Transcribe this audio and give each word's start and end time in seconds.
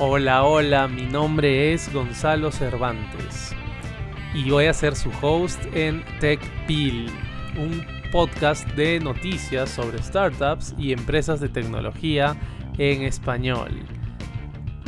Hola, 0.00 0.42
hola, 0.42 0.88
mi 0.88 1.02
nombre 1.02 1.72
es 1.72 1.92
Gonzalo 1.92 2.50
Cervantes 2.50 3.54
y 4.34 4.50
voy 4.50 4.64
a 4.64 4.72
ser 4.72 4.96
su 4.96 5.08
host 5.22 5.64
en 5.72 6.02
TechPil, 6.18 7.06
un 7.56 7.86
podcast 8.10 8.68
de 8.70 8.98
noticias 8.98 9.70
sobre 9.70 10.02
startups 10.02 10.74
y 10.76 10.92
empresas 10.92 11.38
de 11.38 11.48
tecnología 11.48 12.34
en 12.76 13.02
español. 13.02 13.70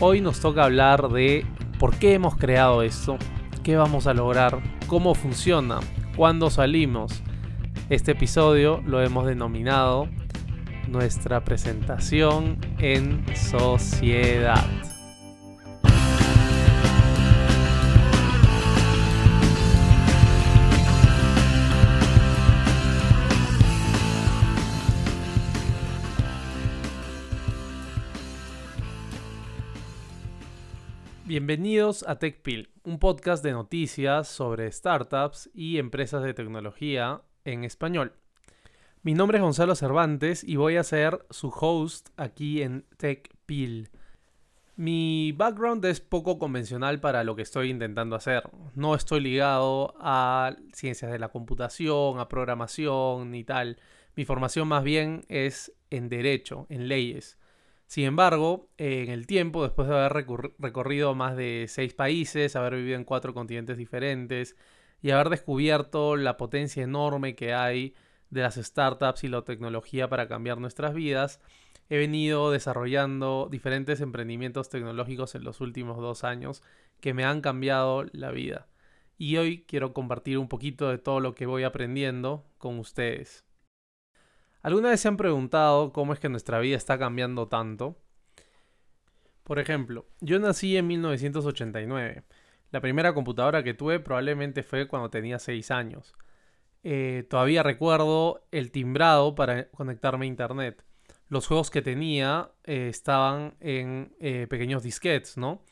Hoy 0.00 0.20
nos 0.20 0.40
toca 0.40 0.64
hablar 0.64 1.08
de 1.08 1.46
por 1.78 1.96
qué 1.96 2.14
hemos 2.14 2.36
creado 2.36 2.82
esto, 2.82 3.16
qué 3.62 3.76
vamos 3.76 4.08
a 4.08 4.14
lograr, 4.14 4.60
cómo 4.88 5.14
funciona, 5.14 5.78
cuándo 6.16 6.50
salimos. 6.50 7.22
Este 7.90 8.10
episodio 8.10 8.82
lo 8.84 9.00
hemos 9.00 9.24
denominado 9.24 10.08
nuestra 10.88 11.44
presentación 11.44 12.58
en 12.80 13.24
sociedad. 13.36 14.66
Bienvenidos 31.26 32.04
a 32.06 32.20
TechPil, 32.20 32.70
un 32.84 33.00
podcast 33.00 33.42
de 33.42 33.50
noticias 33.50 34.28
sobre 34.28 34.70
startups 34.70 35.50
y 35.52 35.78
empresas 35.78 36.22
de 36.22 36.34
tecnología 36.34 37.22
en 37.44 37.64
español. 37.64 38.12
Mi 39.02 39.12
nombre 39.12 39.38
es 39.38 39.42
Gonzalo 39.42 39.74
Cervantes 39.74 40.44
y 40.44 40.54
voy 40.54 40.76
a 40.76 40.84
ser 40.84 41.26
su 41.30 41.48
host 41.48 42.10
aquí 42.16 42.62
en 42.62 42.84
TechPil. 42.98 43.90
Mi 44.76 45.32
background 45.32 45.84
es 45.86 46.00
poco 46.00 46.38
convencional 46.38 47.00
para 47.00 47.24
lo 47.24 47.34
que 47.34 47.42
estoy 47.42 47.70
intentando 47.70 48.14
hacer. 48.14 48.44
No 48.76 48.94
estoy 48.94 49.18
ligado 49.18 49.94
a 49.98 50.54
ciencias 50.74 51.10
de 51.10 51.18
la 51.18 51.30
computación, 51.30 52.20
a 52.20 52.28
programación 52.28 53.32
ni 53.32 53.42
tal. 53.42 53.80
Mi 54.14 54.24
formación 54.24 54.68
más 54.68 54.84
bien 54.84 55.24
es 55.28 55.72
en 55.90 56.08
derecho, 56.08 56.66
en 56.68 56.86
leyes. 56.86 57.36
Sin 57.86 58.04
embargo, 58.04 58.68
en 58.78 59.10
el 59.10 59.26
tiempo, 59.26 59.62
después 59.62 59.88
de 59.88 59.94
haber 59.94 60.26
recorrido 60.58 61.14
más 61.14 61.36
de 61.36 61.66
seis 61.68 61.94
países, 61.94 62.56
haber 62.56 62.74
vivido 62.74 62.96
en 62.96 63.04
cuatro 63.04 63.32
continentes 63.32 63.78
diferentes 63.78 64.56
y 65.02 65.10
haber 65.10 65.30
descubierto 65.30 66.16
la 66.16 66.36
potencia 66.36 66.82
enorme 66.82 67.36
que 67.36 67.54
hay 67.54 67.94
de 68.30 68.42
las 68.42 68.56
startups 68.56 69.24
y 69.24 69.28
la 69.28 69.42
tecnología 69.42 70.08
para 70.08 70.26
cambiar 70.26 70.58
nuestras 70.58 70.94
vidas, 70.94 71.40
he 71.88 71.98
venido 71.98 72.50
desarrollando 72.50 73.48
diferentes 73.50 74.00
emprendimientos 74.00 74.68
tecnológicos 74.68 75.36
en 75.36 75.44
los 75.44 75.60
últimos 75.60 75.98
dos 75.98 76.24
años 76.24 76.62
que 77.00 77.14
me 77.14 77.24
han 77.24 77.40
cambiado 77.40 78.04
la 78.12 78.32
vida. 78.32 78.66
Y 79.18 79.36
hoy 79.36 79.64
quiero 79.66 79.92
compartir 79.92 80.38
un 80.38 80.48
poquito 80.48 80.90
de 80.90 80.98
todo 80.98 81.20
lo 81.20 81.34
que 81.34 81.46
voy 81.46 81.62
aprendiendo 81.62 82.44
con 82.58 82.78
ustedes. 82.78 83.44
¿Alguna 84.66 84.88
vez 84.90 84.98
se 84.98 85.06
han 85.06 85.16
preguntado 85.16 85.92
cómo 85.92 86.12
es 86.12 86.18
que 86.18 86.28
nuestra 86.28 86.58
vida 86.58 86.76
está 86.76 86.98
cambiando 86.98 87.46
tanto? 87.46 87.96
Por 89.44 89.60
ejemplo, 89.60 90.06
yo 90.20 90.40
nací 90.40 90.76
en 90.76 90.88
1989. 90.88 92.24
La 92.72 92.80
primera 92.80 93.14
computadora 93.14 93.62
que 93.62 93.74
tuve 93.74 94.00
probablemente 94.00 94.64
fue 94.64 94.88
cuando 94.88 95.08
tenía 95.08 95.38
6 95.38 95.70
años. 95.70 96.16
Eh, 96.82 97.24
todavía 97.30 97.62
recuerdo 97.62 98.44
el 98.50 98.72
timbrado 98.72 99.36
para 99.36 99.68
conectarme 99.68 100.26
a 100.26 100.30
internet. 100.30 100.84
Los 101.28 101.46
juegos 101.46 101.70
que 101.70 101.80
tenía 101.80 102.50
eh, 102.64 102.88
estaban 102.88 103.54
en 103.60 104.16
eh, 104.18 104.48
pequeños 104.50 104.82
disquetes, 104.82 105.36
¿no? 105.36 105.62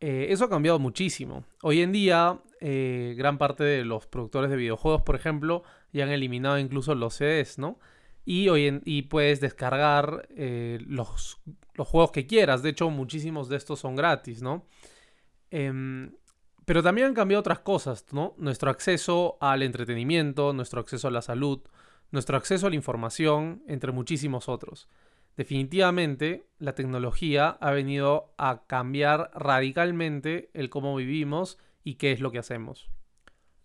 eso 0.00 0.44
ha 0.44 0.48
cambiado 0.48 0.78
muchísimo. 0.78 1.44
Hoy 1.62 1.82
en 1.82 1.90
día, 1.90 2.38
gran 2.60 3.38
parte 3.38 3.64
de 3.64 3.84
los 3.84 4.06
productores 4.06 4.50
de 4.50 4.56
videojuegos, 4.56 5.02
por 5.02 5.16
ejemplo, 5.16 5.64
ya 5.92 6.04
han 6.04 6.10
eliminado 6.10 6.58
incluso 6.58 6.94
los 6.94 7.14
CDs, 7.14 7.58
¿no? 7.58 7.78
Y, 8.26 8.48
hoy 8.48 8.82
y 8.84 9.02
puedes 9.02 9.40
descargar 9.40 10.28
eh, 10.36 10.78
los, 10.86 11.38
juegos 11.78 12.10
que 12.10 12.26
quieras. 12.26 12.62
De 12.62 12.70
hecho, 12.70 12.90
muchísimos 12.90 13.48
de 13.48 13.56
estos 13.56 13.78
son 13.80 13.96
gratis, 13.96 14.42
¿no? 14.42 14.66
Em, 15.50 16.10
pero 16.64 16.82
también 16.82 17.06
han 17.06 17.14
cambiado 17.14 17.40
otras 17.40 17.60
cosas, 17.60 18.04
¿no? 18.10 18.34
Nuestro 18.36 18.70
acceso 18.70 19.38
al 19.40 19.62
entretenimiento, 19.62 20.52
nuestro 20.52 20.80
acceso 20.80 21.06
a 21.06 21.12
la 21.12 21.22
salud, 21.22 21.60
nuestro 22.10 22.36
acceso 22.36 22.66
a 22.66 22.70
la 22.70 22.76
información, 22.76 23.62
entre 23.68 23.92
muchísimos 23.92 24.48
otros. 24.48 24.88
Definitivamente, 25.36 26.46
la 26.58 26.74
tecnología 26.74 27.50
ha 27.60 27.70
venido 27.70 28.34
a 28.38 28.64
cambiar 28.66 29.30
radicalmente 29.34 30.50
el 30.54 30.68
cómo 30.68 30.96
vivimos 30.96 31.58
y 31.84 31.94
qué 31.94 32.10
es 32.10 32.20
lo 32.20 32.32
que 32.32 32.38
hacemos. 32.38 32.90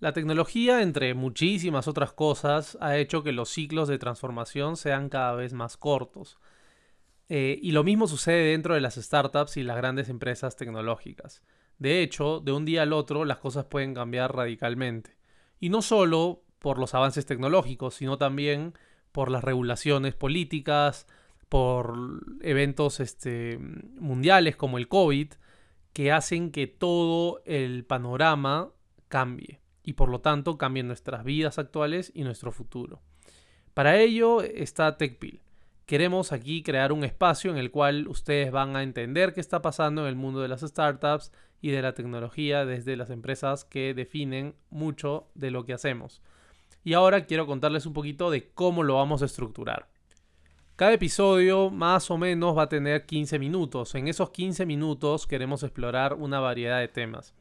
La 0.02 0.14
tecnología, 0.14 0.82
entre 0.82 1.14
muchísimas 1.14 1.88
otras 1.88 2.12
cosas, 2.12 2.76
ha 2.82 2.98
hecho 2.98 3.22
que 3.22 3.32
los 3.32 3.50
ciclos 3.50 3.88
de 3.88 4.00
transformación 4.00 4.76
sean 4.76 5.10
cada 5.10 5.34
vez 5.34 5.54
más 5.54 5.78
cortos. 5.78 6.40
Eh, 7.30 7.60
y 7.62 7.72
lo 7.72 7.84
mismo 7.84 8.08
sucede 8.08 8.50
dentro 8.50 8.74
de 8.74 8.82
las 8.82 8.96
startups 8.96 9.58
y 9.58 9.64
las 9.64 9.78
grandes 9.78 10.10
empresas 10.10 10.56
tecnológicas. 10.56 11.44
De 11.78 12.02
hecho, 12.02 12.40
de 12.40 12.52
un 12.52 12.66
día 12.66 12.82
al 12.82 12.94
otro 12.94 13.26
las 13.26 13.38
cosas 13.38 13.66
pueden 13.66 13.94
cambiar 13.94 14.36
radicalmente. 14.36 15.18
Y 15.60 15.70
no 15.70 15.84
solo 15.84 16.46
por 16.58 16.80
los 16.80 16.96
avances 16.96 17.28
tecnológicos, 17.28 17.94
sino 17.94 18.18
también 18.18 18.74
por 19.12 19.30
las 19.30 19.44
regulaciones 19.44 20.16
políticas, 20.16 21.06
por 21.48 21.94
eventos 22.42 23.00
este, 23.00 23.60
mundiales 23.60 24.56
como 24.56 24.80
el 24.80 24.88
COVID, 24.88 25.34
que 25.94 26.12
hacen 26.12 26.52
que 26.52 26.66
todo 26.66 27.44
el 27.46 27.86
panorama 27.86 28.72
cambie 29.08 29.61
y 29.84 29.94
por 29.94 30.10
lo 30.10 30.22
tanto 30.22 30.58
cambien 30.58 30.88
nuestras 30.88 31.24
vidas 31.24 31.60
actuales 31.60 32.12
y 32.14 32.24
nuestro 32.24 32.52
futuro. 32.52 33.02
Para 33.74 34.00
ello 34.00 34.42
está 34.42 34.98
TechPil. 34.98 35.42
Queremos 35.86 36.32
aquí 36.32 36.64
crear 36.64 36.92
un 36.92 37.04
espacio 37.04 37.52
en 37.52 37.58
el 37.58 37.72
cual 37.72 38.08
ustedes 38.08 38.52
van 38.52 38.76
a 38.76 38.84
entender 38.84 39.34
qué 39.34 39.42
está 39.42 39.62
pasando 39.62 40.04
en 40.04 40.08
el 40.08 40.16
mundo 40.16 40.42
de 40.42 40.48
las 40.48 40.62
startups 40.62 41.32
y 41.62 41.72
de 41.72 41.82
la 41.82 41.94
tecnología 41.94 42.66
desde 42.66 42.96
las 42.96 43.10
empresas 43.10 43.66
que 43.66 43.94
definen 43.94 44.56
mucho 44.70 45.28
de 45.36 45.52
lo 45.52 45.66
que 45.66 45.74
hacemos. 45.74 46.22
Y 46.84 46.94
ahora 46.94 47.26
quiero 47.26 47.46
contarles 47.46 47.86
un 47.86 47.94
poquito 47.94 48.32
de 48.32 48.50
cómo 48.54 48.84
lo 48.84 48.96
vamos 48.96 49.22
a 49.22 49.26
estructurar. 49.26 49.88
Cada 50.76 50.94
episodio 50.94 51.70
más 51.70 52.10
o 52.10 52.18
menos 52.18 52.58
va 52.58 52.64
a 52.64 52.70
tener 52.70 53.06
15 53.06 53.38
minutos. 53.38 53.94
En 53.94 54.08
esos 54.08 54.32
15 54.32 54.66
minutos 54.66 55.28
queremos 55.28 55.62
explorar 55.62 56.16
una 56.16 56.40
variedad 56.40 56.80
de 56.80 56.88
temas. 56.88 57.36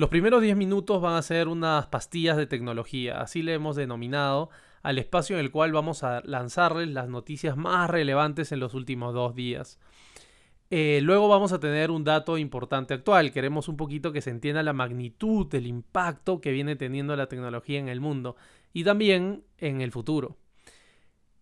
Los 0.00 0.08
primeros 0.08 0.40
10 0.40 0.56
minutos 0.56 1.02
van 1.02 1.12
a 1.12 1.20
ser 1.20 1.46
unas 1.46 1.86
pastillas 1.88 2.38
de 2.38 2.46
tecnología, 2.46 3.20
así 3.20 3.42
le 3.42 3.52
hemos 3.52 3.76
denominado 3.76 4.48
al 4.82 4.96
espacio 4.96 5.36
en 5.36 5.44
el 5.44 5.50
cual 5.50 5.72
vamos 5.72 6.04
a 6.04 6.22
lanzarles 6.24 6.88
las 6.88 7.10
noticias 7.10 7.54
más 7.58 7.90
relevantes 7.90 8.50
en 8.50 8.60
los 8.60 8.72
últimos 8.72 9.12
dos 9.12 9.34
días. 9.34 9.78
Eh, 10.70 11.00
luego 11.02 11.28
vamos 11.28 11.52
a 11.52 11.60
tener 11.60 11.90
un 11.90 12.02
dato 12.02 12.38
importante 12.38 12.94
actual. 12.94 13.30
Queremos 13.30 13.68
un 13.68 13.76
poquito 13.76 14.10
que 14.10 14.22
se 14.22 14.30
entienda 14.30 14.62
la 14.62 14.72
magnitud 14.72 15.46
del 15.48 15.66
impacto 15.66 16.40
que 16.40 16.50
viene 16.50 16.76
teniendo 16.76 17.14
la 17.14 17.26
tecnología 17.26 17.78
en 17.78 17.90
el 17.90 18.00
mundo 18.00 18.36
y 18.72 18.84
también 18.84 19.44
en 19.58 19.82
el 19.82 19.92
futuro. 19.92 20.38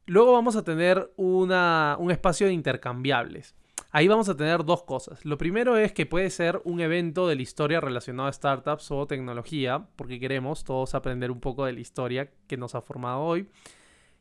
Luego 0.07 0.33
vamos 0.33 0.57
a 0.57 0.65
tener 0.65 1.13
un 1.17 2.11
espacio 2.11 2.49
de 2.49 2.55
intercambiables. 2.55 3.55
Ahí 3.91 4.07
vamos 4.07 4.29
a 4.29 4.37
tener 4.37 4.65
dos 4.65 4.83
cosas. 4.83 5.25
Lo 5.25 5.39
primero 5.39 5.79
es 5.79 5.93
que 5.93 6.05
puede 6.05 6.29
ser 6.29 6.61
un 6.65 6.81
evento 6.81 7.27
de 7.27 7.37
la 7.37 7.43
historia 7.43 7.81
relacionado 7.81 8.29
a 8.29 8.33
startups 8.33 8.91
o 8.91 9.07
tecnología, 9.07 9.87
porque 9.97 10.21
queremos 10.21 10.65
todos 10.65 10.95
aprender 10.95 11.31
un 11.31 11.41
poco 11.41 11.65
de 11.65 11.73
la 11.73 11.81
historia 11.81 12.31
que 12.47 12.59
nos 12.59 12.75
ha 12.75 12.83
formado 12.83 13.21
hoy. 13.21 13.49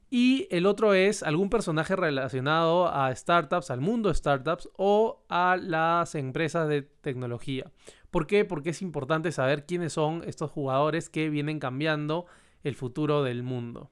Y 0.10 0.48
el 0.52 0.66
otro 0.68 0.94
es 0.94 1.22
algún 1.22 1.50
personaje 1.50 1.98
relacionado 1.98 2.88
a 2.88 3.14
startups, 3.14 3.70
al 3.70 3.82
mundo 3.82 4.08
de 4.08 4.16
startups 4.16 4.70
o 4.78 5.26
a 5.28 5.58
las 5.62 6.16
empresas 6.16 6.70
de 6.70 6.84
tecnología. 6.84 7.70
¿Por 8.10 8.26
qué? 8.26 8.46
Porque 8.46 8.70
es 8.70 8.82
importante 8.82 9.34
saber 9.34 9.66
quiénes 9.66 9.92
son 9.92 10.24
estos 10.26 10.50
jugadores 10.50 11.10
que 11.10 11.30
vienen 11.30 11.60
cambiando 11.60 12.26
el 12.64 12.76
futuro 12.76 13.22
del 13.22 13.44
mundo. 13.44 13.92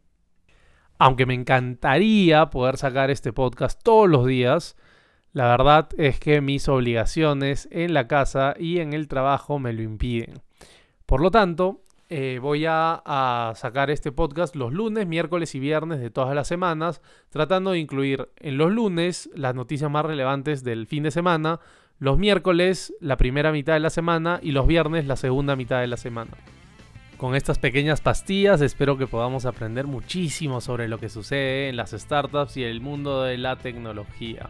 Aunque 0.98 1.26
me 1.26 1.34
encantaría 1.34 2.50
poder 2.50 2.78
sacar 2.78 3.12
este 3.12 3.34
podcast 3.34 3.84
todos 3.84 4.10
los 4.10 4.26
días, 4.26 4.78
la 5.36 5.50
verdad 5.50 5.90
es 5.98 6.18
que 6.18 6.40
mis 6.40 6.70
obligaciones 6.70 7.68
en 7.70 7.94
la 7.94 8.08
casa 8.08 8.56
y 8.58 8.80
en 8.80 8.94
el 8.94 9.10
trabajo 9.10 9.60
me 9.60 9.74
lo 9.74 9.82
impiden. 9.82 10.36
Por 11.06 11.20
lo 11.20 11.30
tanto, 11.30 11.82
eh, 12.08 12.40
voy 12.42 12.64
a, 12.66 13.52
sacar 13.58 13.90
este 13.90 14.14
podcast 14.14 14.56
los 14.56 14.72
lunes, 14.72 15.06
miércoles 15.08 15.54
y 15.54 15.60
viernes 15.60 16.00
de 16.00 16.10
todas 16.10 16.34
las 16.36 16.48
semanas, 16.48 17.02
tratando 17.32 17.72
de 17.72 17.80
incluir 17.80 18.30
en 18.38 18.58
los 18.58 18.72
lunes 18.72 19.30
las 19.36 19.54
noticias 19.54 19.92
más 19.92 20.06
relevantes 20.06 20.64
del 20.64 20.88
fin 20.88 21.04
de 21.04 21.12
semana, 21.12 21.60
los 22.00 22.18
miércoles 22.18 22.94
la 23.02 23.18
primera 23.18 23.52
mitad 23.52 23.74
de 23.74 23.82
la 23.82 23.90
semana 23.90 24.40
y 24.42 24.52
los 24.52 24.66
viernes 24.66 25.06
la 25.06 25.18
segunda 25.18 25.58
mitad 25.58 25.82
de 25.82 25.88
la 25.88 25.98
semana. 25.98 26.32
Con 27.18 27.36
estas 27.36 27.60
pequeñas 27.60 28.00
pastillas 28.00 28.62
espero 28.62 28.98
que 28.98 29.06
podamos 29.06 29.46
aprender 29.46 29.86
muchísimo 29.86 30.62
sobre 30.62 30.88
lo 30.88 30.98
que 30.98 31.10
sucede 31.10 31.68
en 31.68 31.76
las 31.76 31.92
startups 31.92 32.56
y 32.56 32.64
el 32.64 32.80
mundo 32.80 33.24
de 33.24 33.38
la 33.38 33.58
tecnología. 33.58 34.50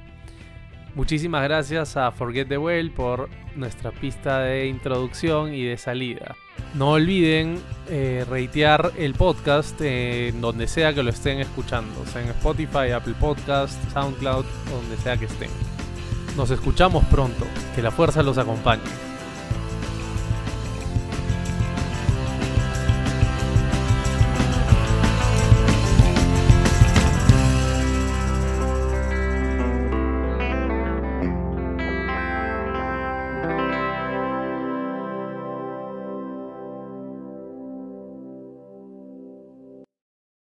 Muchísimas 0.96 1.44
gracias 1.44 1.98
a 1.98 2.10
Forget 2.12 2.48
the 2.48 2.58
Well 2.58 2.90
por 2.90 3.30
nuestra 3.56 3.92
pista 3.92 4.40
de 4.40 4.68
introducción 4.68 5.54
y 5.54 5.64
de 5.64 5.78
salida. 5.78 6.38
No 6.74 6.92
olviden 6.92 7.62
eh, 7.90 8.26
reitear 8.30 8.94
el 8.98 9.14
podcast 9.14 9.80
en 9.82 10.40
donde 10.40 10.68
sea 10.68 10.94
que 10.94 11.04
lo 11.04 11.10
estén 11.10 11.40
escuchando, 11.40 12.06
sea 12.06 12.22
en 12.22 12.30
Spotify, 12.30 12.92
Apple 12.96 13.16
Podcast, 13.20 13.78
SoundCloud, 13.92 14.46
donde 14.72 14.96
sea 14.98 15.18
que 15.18 15.26
estén. 15.26 15.50
Nos 16.38 16.50
escuchamos 16.52 17.04
pronto. 17.06 17.46
Que 17.76 17.82
la 17.82 17.92
fuerza 17.92 18.24
los 18.24 18.38
acompañe. 18.38 19.15